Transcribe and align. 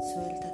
Suelta 0.00 0.48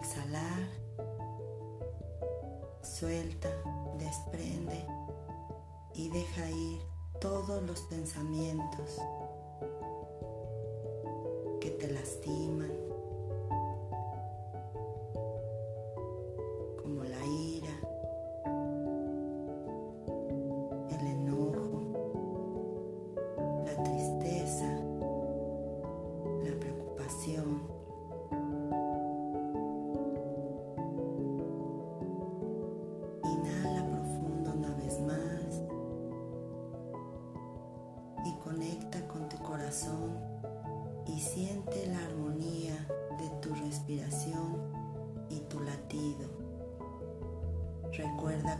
exhalar, 0.00 0.66
suelta, 2.82 3.50
desprende 3.98 4.86
y 5.94 6.08
deja 6.08 6.50
ir 6.50 6.80
todos 7.20 7.62
los 7.64 7.82
pensamientos 7.82 8.98
que 11.60 11.70
te 11.70 11.92
lastiman, 11.92 12.72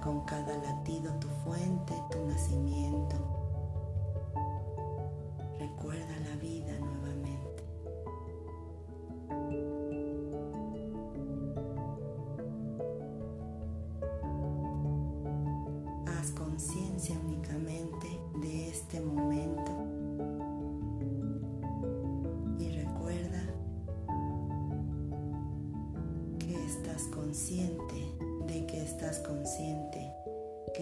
con 0.01 0.21
cada 0.25 0.57
latido 0.59 1.13
tu 1.21 1.29
fuente, 1.45 1.95
tu 2.11 2.19
nacimiento. 2.27 3.30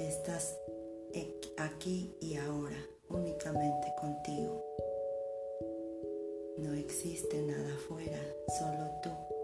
estás 0.06 0.56
aquí 1.59 2.14
y 2.20 2.36
ahora, 2.36 2.76
únicamente 3.09 3.92
contigo. 4.00 4.64
No 6.59 6.72
existe 6.75 7.41
nada 7.42 7.75
afuera, 7.75 8.19
solo 8.59 8.91
tú. 9.03 9.38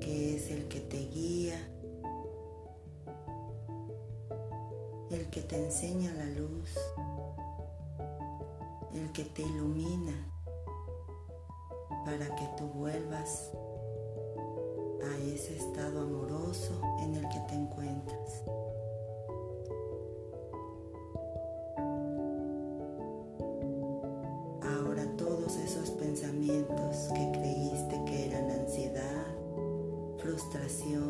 que 0.00 0.36
es 0.36 0.50
el 0.50 0.68
que 0.68 0.80
te 0.80 0.98
guía, 0.98 1.58
el 5.10 5.30
que 5.30 5.40
te 5.40 5.56
enseña 5.56 6.12
la 6.14 6.26
luz, 6.26 6.78
el 8.94 9.10
que 9.12 9.24
te 9.24 9.42
ilumina 9.42 10.12
para 12.04 12.34
que 12.36 12.48
tú 12.56 12.66
vuelvas 12.68 13.50
a 15.04 15.16
ese 15.18 15.56
estado 15.56 16.02
amoroso 16.02 16.80
en 17.00 17.14
el 17.14 17.28
que 17.28 17.40
te 17.48 17.54
encuentras. 17.54 18.57
compasión. 30.68 31.07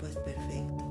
cuerpo 0.00 0.06
es 0.06 0.16
perfecto. 0.24 0.84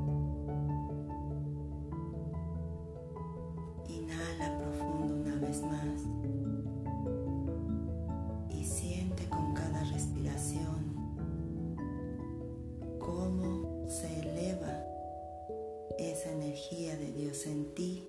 Inhala 3.87 4.57
profundo 4.57 5.15
una 5.15 5.35
vez 5.35 5.61
más 5.63 6.01
y 8.49 8.63
siente 8.63 9.27
con 9.29 9.53
cada 9.53 9.83
respiración 9.91 10.95
cómo 12.99 13.87
se 13.87 14.07
eleva 14.19 14.85
esa 15.97 16.31
energía 16.31 16.95
de 16.97 17.11
Dios 17.11 17.45
en 17.47 17.73
ti 17.73 18.07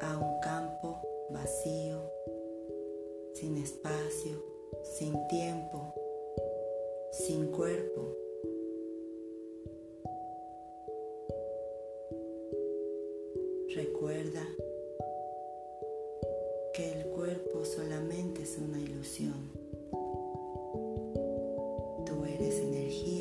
a 0.00 0.16
un 0.16 0.40
campo 0.40 1.00
vacío, 1.30 2.00
sin 3.34 3.56
espacio, 3.58 4.42
sin 4.82 5.14
tiempo, 5.28 5.94
sin 7.12 7.46
cuerpo 7.48 8.09
Tú 22.10 22.24
eres 22.24 22.58
energía. 22.58 23.19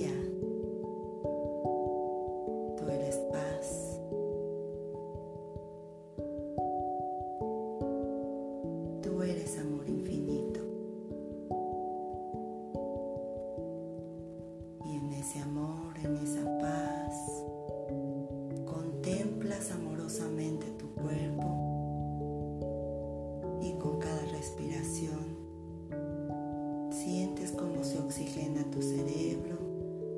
Oxigena 28.00 28.63
tu 28.72 28.81
cerebro, 28.81 29.57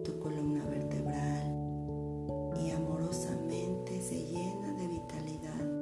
tu 0.04 0.19
columna 0.19 0.63
vertebral 0.66 1.51
y 2.63 2.72
amorosamente 2.72 4.01
se 4.01 4.24
llena 4.25 4.74
de 4.74 4.88
vitalidad 4.88 5.81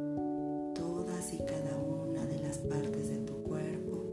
todas 0.73 1.33
y 1.33 1.37
cada 1.39 1.77
una 1.77 2.25
de 2.25 2.39
las 2.39 2.57
partes 2.59 3.09
de 3.09 3.17
tu 3.19 3.43
cuerpo. 3.43 4.03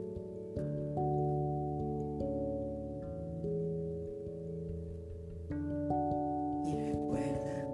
Y 6.64 6.74
recuerda 6.90 7.68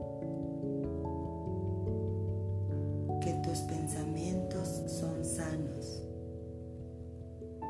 que 3.21 3.33
tus 3.45 3.59
pensamientos 3.61 4.83
son 4.87 5.25
sanos. 5.25 6.03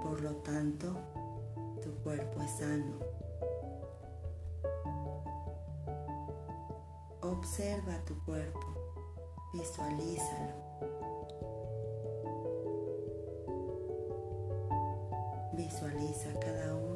Por 0.03 0.23
lo 0.23 0.33
tanto, 0.37 0.97
tu 1.83 1.93
cuerpo 2.03 2.41
es 2.43 2.51
sano. 2.53 2.99
Observa 7.23 7.99
tu 8.05 8.15
cuerpo, 8.25 8.67
visualízalo. 9.53 10.55
Visualiza 15.55 16.39
cada 16.41 16.75
una 16.77 16.92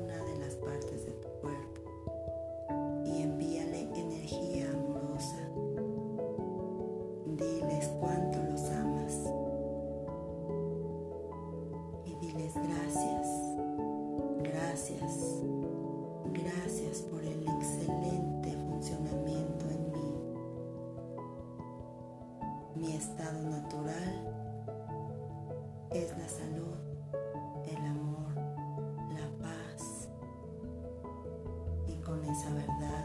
con 32.07 32.25
esa 32.25 32.49
verdad 32.55 33.05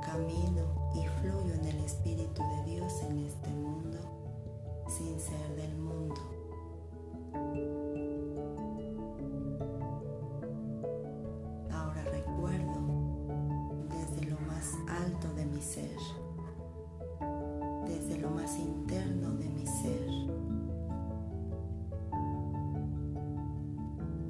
camino 0.00 0.62
y 0.94 1.04
fluyo 1.20 1.54
en 1.54 1.64
el 1.64 1.84
Espíritu 1.84 2.40
de 2.40 2.70
Dios 2.70 3.02
en 3.02 3.18
este 3.26 3.50
mundo 3.50 3.98
sin 4.86 5.18
ser 5.18 5.56
del 5.56 5.76
mundo. 5.76 6.14
Ahora 11.72 12.04
recuerdo 12.04 12.78
desde 13.90 14.30
lo 14.30 14.38
más 14.46 14.72
alto 14.88 15.34
de 15.34 15.46
mi 15.46 15.60
ser, 15.60 15.98
desde 17.86 18.18
lo 18.20 18.30
más 18.30 18.56
interno 18.56 19.32
de 19.32 19.48
mi 19.48 19.66
ser, 19.66 20.06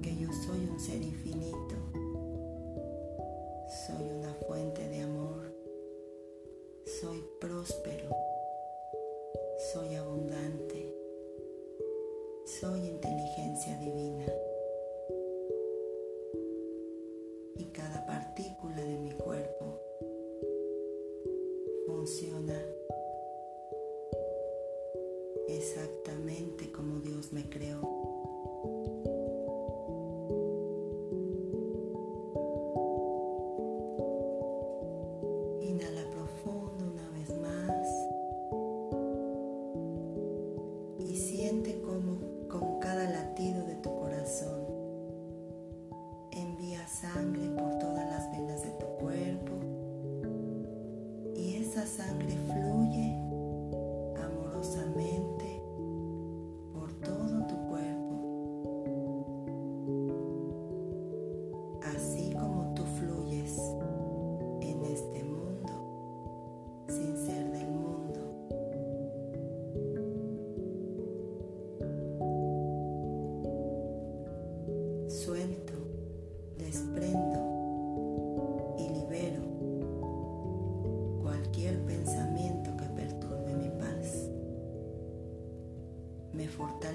que 0.00 0.16
yo 0.16 0.32
soy 0.32 0.66
un 0.72 0.80
ser 0.80 1.02
infinito, 1.02 1.76
soy 3.84 4.08
una 4.08 4.32
fuente 4.46 4.88
de 4.88 5.00
amor, 5.02 5.52
soy 6.86 7.22
próspero, 7.38 8.08
soy 9.72 9.94
abundante, 9.96 10.94
soy 12.46 12.86
inteligencia 12.86 13.76
divina. 13.78 14.26
Y 17.56 17.64
cada 17.66 18.06
partícula 18.06 18.76
de 18.76 18.98
mi 18.98 19.12
cuerpo 19.12 19.80
funciona 21.86 22.58
exactamente 25.48 26.72
como 26.72 27.00
Dios 27.00 27.32
me 27.32 27.48
creó. 27.48 28.35
Sangre 51.86 52.36
fluye 52.46 53.14
amorosamente 54.24 55.25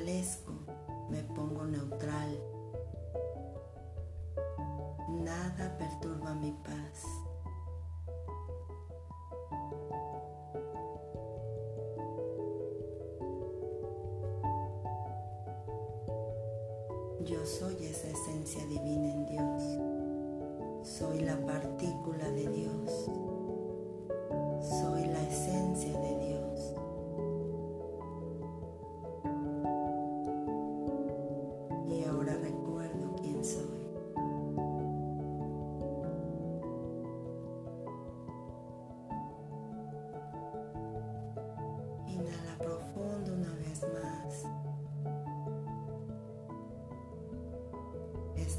Me 0.02 1.22
pongo 1.36 1.64
neutral. 1.66 2.30
Nada 5.10 5.78
perturba 5.78 6.34
mi 6.34 6.52
paz. 6.64 7.04
Yo 17.24 17.46
soy 17.46 17.86
esa 17.86 18.08
esencia 18.08 18.66
divina 18.66 19.14
en 19.14 19.26
Dios. 19.28 19.64
Soy 20.82 21.20
la 21.20 21.38
partícula 21.46 22.28
de 22.32 22.48
Dios. 22.48 23.06
Soy 24.62 25.06
la 25.06 25.22
esencia 25.30 25.96
de 26.00 26.18
Dios. 26.18 26.31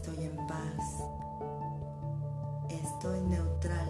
Estoy 0.03 0.25
en 0.25 0.37
paz. 0.49 1.05
Estoy 2.69 3.21
neutral. 3.21 3.87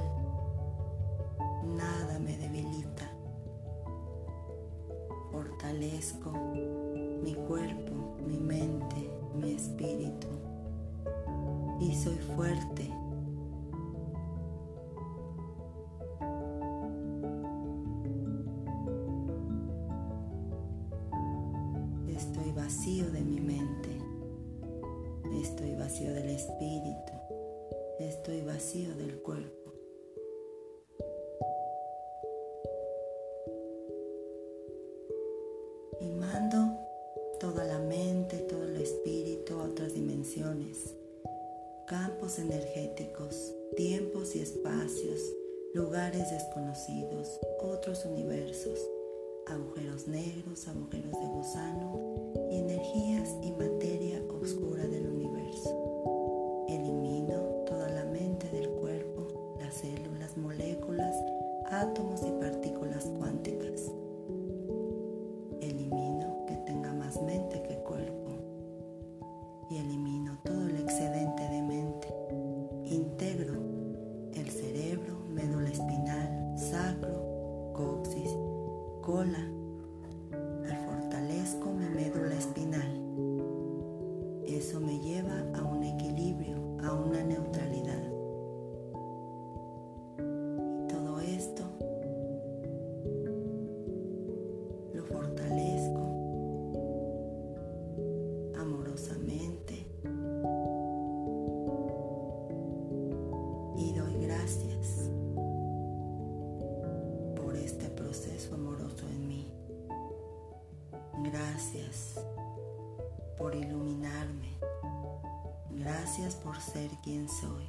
Nada 1.75 2.19
me 2.19 2.37
debilita. 2.37 3.11
Fortalezco 5.31 6.31
mi 7.23 7.35
cuerpo, 7.49 7.95
mi 8.26 8.38
mente, 8.38 9.11
mi 9.40 9.52
espíritu 9.52 10.28
y 11.81 11.95
soy 11.95 12.19
fuerte. 12.37 12.92
Estoy 22.14 22.52
vacío 22.52 23.11
de 23.11 23.23
mi 23.23 23.40
mente, 23.40 24.01
estoy 25.40 25.74
vacío 25.74 26.12
del 26.12 26.30
espíritu, 26.30 27.12
estoy 27.98 28.42
vacío 28.42 28.94
del 28.94 29.20
cuerpo. 29.22 29.62
y 36.02 36.08
mando 36.08 36.58
toda 37.38 37.64
la 37.64 37.78
mente, 37.78 38.38
todo 38.38 38.64
el 38.64 38.76
espíritu 38.76 39.54
a 39.54 39.64
otras 39.64 39.94
dimensiones, 39.94 40.96
campos 41.86 42.40
energéticos, 42.40 43.54
tiempos 43.76 44.34
y 44.34 44.40
espacios, 44.40 45.20
lugares 45.74 46.30
desconocidos, 46.30 47.38
otros 47.60 48.04
universos, 48.04 48.80
agujeros 49.52 50.09
negros, 50.09 50.66
agujeros 50.66 51.12
de 51.12 51.26
gusano 51.26 51.99
y 52.50 52.56
energías 52.56 53.28
y 53.42 53.52
materia 53.52 54.23
oscura 54.40 54.87
del 54.87 55.09
universo. 55.09 56.64
Elimino 56.68 57.41
por 116.52 116.61
ser 116.61 116.90
quien 117.02 117.30
soy. 117.30 117.66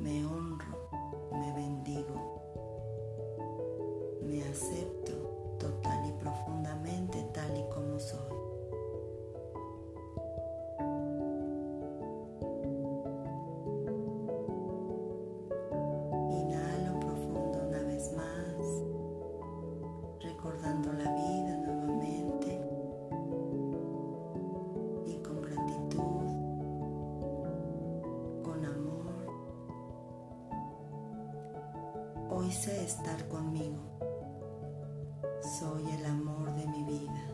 Me 0.00 0.24
honro, 0.24 0.87
estar 32.88 33.28
conmigo. 33.28 33.76
Soy 35.58 35.86
el 35.90 36.06
amor 36.06 36.54
de 36.54 36.66
mi 36.66 36.84
vida. 36.84 37.28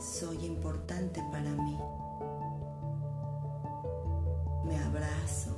Soy 0.00 0.46
importante 0.46 1.22
para 1.30 1.50
mí. 1.50 1.78
Me 4.64 4.78
abrazo. 4.84 5.54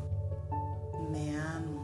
Me 1.12 1.36
amo. 1.38 1.79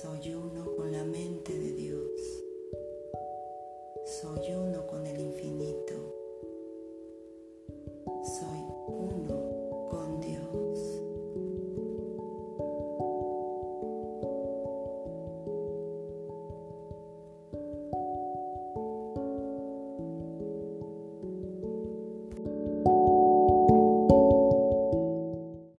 Soy 0.00 0.32
uno 0.32 0.74
con 0.74 0.90
la 0.90 1.04
mente 1.04 1.52
de 1.52 1.72
Dios. 1.74 2.42
Soy 4.06 4.54
uno 4.54 4.86
con 4.86 5.06
el 5.06 5.20
infinito. 5.20 6.11